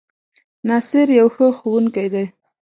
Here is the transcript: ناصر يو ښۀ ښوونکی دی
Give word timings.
ناصر 0.67 1.07
يو 1.19 1.27
ښۀ 1.35 1.47
ښوونکی 1.57 2.07
دی 2.13 2.25